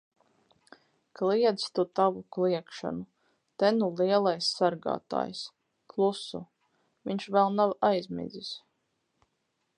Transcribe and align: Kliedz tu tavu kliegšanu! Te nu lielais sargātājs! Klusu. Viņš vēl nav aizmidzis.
Kliedz 1.17 1.65
tu 1.75 1.83
tavu 1.99 2.21
kliegšanu! 2.37 3.03
Te 3.61 3.67
nu 3.81 3.89
lielais 4.01 4.49
sargātājs! 4.55 5.45
Klusu. 5.95 6.45
Viņš 7.11 7.31
vēl 7.37 7.55
nav 7.61 7.77
aizmidzis. 7.93 8.51